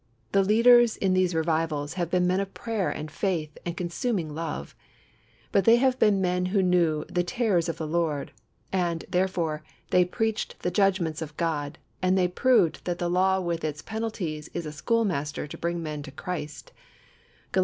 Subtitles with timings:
[0.31, 4.75] The leaders in these revivals have been men of prayer and faith and consuming love,
[5.51, 8.31] but they have been men who knew "the terrors of the Lord,"
[8.71, 9.61] and, therefore,
[9.91, 14.47] they preached the judgments of God, and they proved that the law with its penalties
[14.55, 16.71] is a schoolmaster to bring men to Christ
[17.53, 17.59] (Gal.